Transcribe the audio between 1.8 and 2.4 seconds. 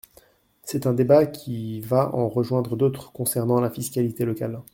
va en